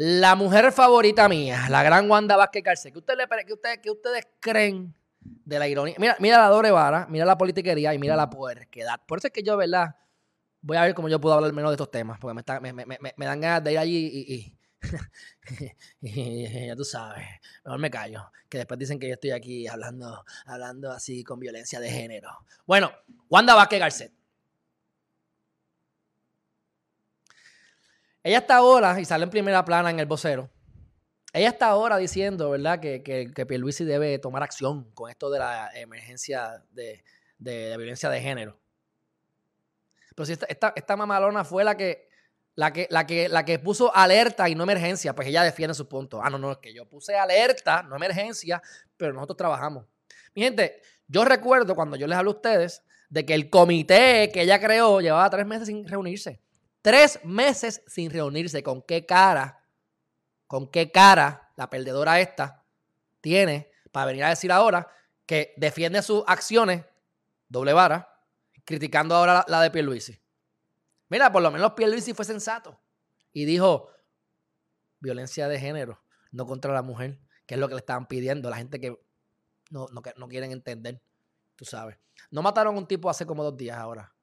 La 0.00 0.36
mujer 0.36 0.70
favorita 0.70 1.28
mía, 1.28 1.66
la 1.68 1.82
gran 1.82 2.08
Wanda 2.08 2.36
Vázquez 2.36 2.62
Garcés. 2.62 2.92
¿Qué 2.92 2.98
ustedes, 3.00 4.28
creen 4.38 4.94
de 5.18 5.58
la 5.58 5.66
ironía? 5.66 5.96
Mira, 5.98 6.16
mira 6.20 6.38
la 6.38 6.46
doble 6.50 6.70
vara, 6.70 7.08
mira 7.10 7.24
la 7.24 7.36
politiquería 7.36 7.92
y 7.92 7.98
mira 7.98 8.14
la 8.14 8.30
puerquedad. 8.30 9.00
Por 9.08 9.18
eso 9.18 9.26
es 9.26 9.32
que 9.32 9.42
yo, 9.42 9.56
¿verdad? 9.56 9.96
Voy 10.60 10.76
a 10.76 10.82
ver 10.82 10.94
cómo 10.94 11.08
yo 11.08 11.20
puedo 11.20 11.34
hablar 11.34 11.52
menos 11.52 11.72
de 11.72 11.74
estos 11.74 11.90
temas, 11.90 12.16
porque 12.20 12.40
me, 12.60 12.72
me, 12.72 12.86
me, 12.86 13.12
me 13.16 13.26
dan 13.26 13.40
ganas 13.40 13.64
de 13.64 13.72
ir 13.72 13.78
allí 13.80 14.54
y 16.00 16.66
ya 16.68 16.76
tú 16.76 16.84
sabes, 16.84 17.26
mejor 17.64 17.80
me 17.80 17.90
callo, 17.90 18.30
que 18.48 18.58
después 18.58 18.78
dicen 18.78 19.00
que 19.00 19.08
yo 19.08 19.14
estoy 19.14 19.32
aquí 19.32 19.66
hablando, 19.66 20.24
hablando 20.46 20.92
así 20.92 21.24
con 21.24 21.40
violencia 21.40 21.80
de 21.80 21.90
género. 21.90 22.30
Bueno, 22.66 22.92
Wanda 23.28 23.56
Vázquez 23.56 23.80
Garcet. 23.80 24.17
Ella 28.28 28.40
está 28.40 28.56
ahora, 28.56 29.00
y 29.00 29.06
sale 29.06 29.24
en 29.24 29.30
primera 29.30 29.64
plana 29.64 29.88
en 29.88 29.98
el 30.00 30.04
vocero, 30.04 30.50
ella 31.32 31.48
está 31.48 31.68
ahora 31.68 31.96
diciendo, 31.96 32.50
¿verdad?, 32.50 32.78
que, 32.78 33.02
que, 33.02 33.32
que 33.32 33.46
Pierluisi 33.46 33.86
debe 33.86 34.18
tomar 34.18 34.42
acción 34.42 34.90
con 34.92 35.08
esto 35.08 35.30
de 35.30 35.38
la 35.38 35.70
emergencia 35.72 36.62
de, 36.72 37.02
de, 37.38 37.74
violencia 37.78 38.10
de 38.10 38.20
género. 38.20 38.60
Pero 40.14 40.26
si 40.26 40.32
esta, 40.32 40.44
esta, 40.44 40.74
esta 40.76 40.94
mamalona 40.94 41.42
fue 41.42 41.64
la 41.64 41.74
que 41.74 42.06
la 42.54 42.70
que, 42.70 42.86
la, 42.90 43.06
que, 43.06 43.30
la 43.30 43.46
que 43.46 43.58
puso 43.58 43.96
alerta 43.96 44.46
y 44.46 44.54
no 44.54 44.64
emergencia, 44.64 45.14
pues 45.14 45.26
ella 45.28 45.42
defiende 45.42 45.72
su 45.72 45.88
punto. 45.88 46.20
Ah, 46.22 46.28
no, 46.28 46.36
no, 46.36 46.52
es 46.52 46.58
que 46.58 46.74
yo 46.74 46.84
puse 46.86 47.16
alerta, 47.16 47.82
no 47.82 47.96
emergencia, 47.96 48.60
pero 48.98 49.14
nosotros 49.14 49.38
trabajamos. 49.38 49.86
Mi 50.34 50.42
gente, 50.42 50.82
yo 51.06 51.24
recuerdo 51.24 51.74
cuando 51.74 51.96
yo 51.96 52.06
les 52.06 52.18
hablo 52.18 52.32
a 52.32 52.34
ustedes 52.34 52.82
de 53.08 53.24
que 53.24 53.32
el 53.32 53.48
comité 53.48 54.30
que 54.30 54.42
ella 54.42 54.60
creó 54.60 55.00
llevaba 55.00 55.30
tres 55.30 55.46
meses 55.46 55.68
sin 55.68 55.88
reunirse. 55.88 56.42
Tres 56.82 57.20
meses 57.24 57.82
sin 57.86 58.10
reunirse. 58.10 58.62
¿Con 58.62 58.82
qué 58.82 59.04
cara? 59.06 59.64
¿Con 60.46 60.70
qué 60.70 60.90
cara 60.90 61.52
la 61.56 61.68
perdedora 61.68 62.20
esta 62.20 62.64
tiene 63.20 63.70
para 63.92 64.06
venir 64.06 64.24
a 64.24 64.30
decir 64.30 64.50
ahora 64.52 64.90
que 65.26 65.54
defiende 65.56 66.00
sus 66.02 66.24
acciones, 66.26 66.84
doble 67.48 67.72
vara, 67.72 68.22
criticando 68.64 69.14
ahora 69.14 69.44
la, 69.46 69.60
de 69.60 69.70
Pierluisi? 69.70 70.18
Mira, 71.10 71.30
por 71.30 71.42
lo 71.42 71.50
menos 71.50 71.72
Pierluisi 71.72 72.14
fue 72.14 72.24
sensato 72.24 72.80
y 73.32 73.44
dijo 73.44 73.90
violencia 75.00 75.48
de 75.48 75.58
género, 75.58 76.02
no 76.32 76.46
contra 76.46 76.72
la 76.72 76.82
mujer, 76.82 77.20
que 77.46 77.54
es 77.54 77.60
lo 77.60 77.68
que 77.68 77.74
le 77.74 77.80
estaban 77.80 78.06
pidiendo 78.06 78.48
la 78.50 78.56
gente 78.56 78.80
que 78.80 78.98
no, 79.70 79.86
no, 79.90 80.28
quieren 80.28 80.52
entender, 80.52 81.02
tú 81.56 81.64
sabes. 81.64 81.98
No 82.30 82.42
mataron 82.42 82.74
a 82.74 82.78
un 82.78 82.86
tipo 82.86 83.10
hace 83.10 83.26
como 83.26 83.44
dos 83.44 83.56
días 83.56 83.76
ahora. 83.76 84.14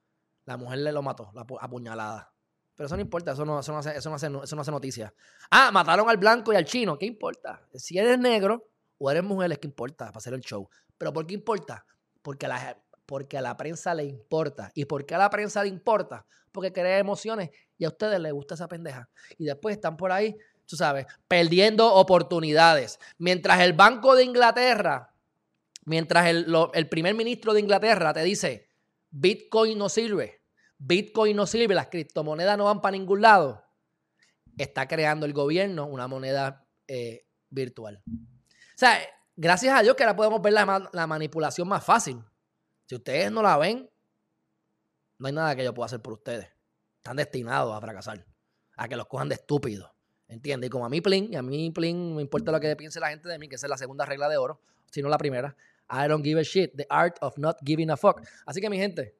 La 0.45 0.57
mujer 0.57 0.79
le 0.79 0.91
lo 0.91 1.01
mató, 1.01 1.31
la 1.33 1.45
apuñalada. 1.59 2.34
Pero 2.75 2.87
eso 2.87 2.95
no 2.95 3.01
importa, 3.01 3.31
eso 3.31 3.45
no, 3.45 3.59
eso 3.59 3.71
no, 3.71 3.77
hace, 3.79 3.95
eso 3.95 4.09
no, 4.09 4.15
hace, 4.15 4.27
eso 4.27 4.55
no 4.55 4.61
hace 4.61 4.71
noticia. 4.71 5.13
Ah, 5.49 5.71
mataron 5.71 6.09
al 6.09 6.17
blanco 6.17 6.51
y 6.51 6.57
al 6.57 6.65
chino, 6.65 6.97
¿qué 6.97 7.05
importa? 7.05 7.61
Si 7.73 7.97
eres 7.97 8.19
negro 8.19 8.67
o 8.97 9.09
eres 9.09 9.23
mujer, 9.23 9.51
es 9.53 9.59
que 9.59 9.67
importa 9.67 10.07
para 10.07 10.17
hacer 10.17 10.33
el 10.33 10.41
show. 10.41 10.69
Pero 10.97 11.13
¿por 11.13 11.25
qué 11.25 11.33
importa? 11.33 11.85
Porque 12.21 12.47
la, 12.47 12.77
porque 13.05 13.37
a 13.37 13.41
la 13.41 13.55
prensa 13.55 13.93
le 13.93 14.03
importa. 14.03 14.71
¿Y 14.73 14.85
por 14.85 15.05
qué 15.05 15.15
a 15.15 15.19
la 15.19 15.29
prensa 15.29 15.63
le 15.63 15.69
importa? 15.69 16.25
Porque 16.51 16.73
crea 16.73 16.97
emociones 16.97 17.49
y 17.77 17.85
a 17.85 17.89
ustedes 17.89 18.19
les 18.19 18.33
gusta 18.33 18.55
esa 18.55 18.67
pendeja. 18.67 19.09
Y 19.37 19.45
después 19.45 19.75
están 19.75 19.95
por 19.95 20.11
ahí, 20.11 20.35
tú 20.65 20.75
sabes, 20.75 21.05
perdiendo 21.27 21.93
oportunidades. 21.93 22.99
Mientras 23.17 23.61
el 23.61 23.73
Banco 23.73 24.15
de 24.15 24.23
Inglaterra, 24.23 25.13
mientras 25.85 26.27
el, 26.27 26.53
el 26.73 26.89
primer 26.89 27.15
ministro 27.15 27.53
de 27.53 27.61
Inglaterra 27.61 28.13
te 28.13 28.23
dice, 28.23 28.67
Bitcoin 29.11 29.77
no 29.77 29.87
sirve, 29.87 30.41
Bitcoin 30.77 31.35
no 31.35 31.45
sirve, 31.45 31.73
las 31.73 31.87
criptomonedas 31.87 32.57
no 32.57 32.65
van 32.65 32.81
para 32.81 32.91
ningún 32.91 33.21
lado, 33.21 33.63
está 34.57 34.87
creando 34.87 35.25
el 35.25 35.33
gobierno 35.33 35.85
una 35.85 36.07
moneda 36.07 36.67
eh, 36.87 37.25
virtual. 37.49 38.03
O 38.07 38.77
sea, 38.77 38.99
gracias 39.35 39.77
a 39.77 39.81
Dios 39.81 39.95
que 39.95 40.03
ahora 40.03 40.15
podemos 40.15 40.41
ver 40.41 40.53
la 40.53 41.07
manipulación 41.07 41.67
más 41.67 41.83
fácil. 41.83 42.21
Si 42.87 42.95
ustedes 42.95 43.31
no 43.31 43.41
la 43.41 43.57
ven, 43.57 43.89
no 45.17 45.27
hay 45.27 45.33
nada 45.33 45.55
que 45.55 45.63
yo 45.63 45.73
pueda 45.73 45.87
hacer 45.87 46.01
por 46.01 46.13
ustedes. 46.13 46.47
Están 46.97 47.17
destinados 47.17 47.75
a 47.75 47.81
fracasar, 47.81 48.25
a 48.75 48.87
que 48.87 48.95
los 48.95 49.07
cojan 49.07 49.29
de 49.29 49.35
estúpidos. 49.35 49.91
¿Entiendes? 50.27 50.67
Y 50.67 50.71
como 50.71 50.85
a 50.85 50.89
mí, 50.89 51.01
Plin, 51.01 51.31
y 51.31 51.35
a 51.35 51.43
mí, 51.43 51.71
Plin, 51.71 52.15
me 52.15 52.21
importa 52.21 52.51
lo 52.51 52.59
que 52.59 52.75
piense 52.75 52.99
la 52.99 53.09
gente 53.09 53.29
de 53.29 53.37
mí, 53.37 53.47
que 53.47 53.55
esa 53.55 53.67
es 53.67 53.69
la 53.69 53.77
segunda 53.77 54.05
regla 54.05 54.27
de 54.27 54.37
oro, 54.37 54.59
sino 54.89 55.07
la 55.07 55.17
primera. 55.17 55.55
I 55.89 56.07
don't 56.07 56.25
give 56.25 56.39
a 56.39 56.43
shit. 56.43 56.75
The 56.75 56.87
art 56.89 57.17
of 57.21 57.37
not 57.37 57.57
giving 57.63 57.91
a 57.91 57.97
fuck. 57.97 58.21
Así 58.45 58.59
que, 58.59 58.69
mi 58.69 58.77
gente, 58.77 59.15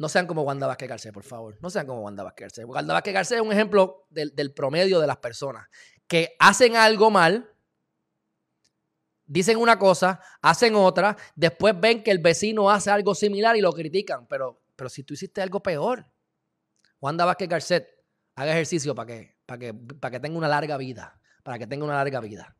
no 0.00 0.08
sean 0.08 0.26
como 0.26 0.40
Wanda 0.40 0.66
Vázquez 0.66 0.88
Garcés, 0.88 1.12
por 1.12 1.24
favor. 1.24 1.58
No 1.60 1.68
sean 1.68 1.86
como 1.86 2.00
Wanda 2.00 2.22
Vázquez. 2.22 2.64
Wanda 2.64 2.94
Vázquez 2.94 3.12
Garcés 3.12 3.36
es 3.36 3.42
un 3.42 3.52
ejemplo 3.52 4.06
del, 4.08 4.34
del 4.34 4.54
promedio 4.54 4.98
de 4.98 5.06
las 5.06 5.18
personas 5.18 5.68
que 6.06 6.36
hacen 6.38 6.74
algo 6.74 7.10
mal, 7.10 7.52
dicen 9.26 9.58
una 9.58 9.78
cosa, 9.78 10.18
hacen 10.40 10.74
otra, 10.74 11.18
después 11.36 11.78
ven 11.78 12.02
que 12.02 12.12
el 12.12 12.18
vecino 12.18 12.70
hace 12.70 12.90
algo 12.90 13.14
similar 13.14 13.58
y 13.58 13.60
lo 13.60 13.74
critican. 13.74 14.26
Pero, 14.26 14.62
pero 14.74 14.88
si 14.88 15.04
tú 15.04 15.12
hiciste 15.12 15.42
algo 15.42 15.62
peor, 15.62 16.10
Wanda 16.98 17.26
Vázquez 17.26 17.50
Garcet, 17.50 17.88
haga 18.36 18.52
ejercicio 18.52 18.94
para 18.94 19.06
que, 19.06 19.36
que, 19.58 19.74
para 19.74 20.12
que 20.12 20.20
tenga 20.20 20.38
una 20.38 20.48
larga 20.48 20.78
vida, 20.78 21.20
para 21.42 21.58
que 21.58 21.66
tenga 21.66 21.84
una 21.84 21.96
larga 21.96 22.20
vida. 22.20 22.56